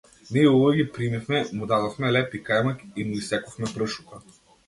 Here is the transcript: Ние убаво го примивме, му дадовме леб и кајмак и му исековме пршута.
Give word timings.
Ние 0.35 0.47
убаво 0.49 0.77
го 0.85 0.91
примивме, 0.93 1.45
му 1.59 1.67
дадовме 1.73 2.09
леб 2.17 2.33
и 2.39 2.43
кајмак 2.49 2.81
и 2.95 3.05
му 3.09 3.21
исековме 3.21 3.73
пршута. 3.77 4.25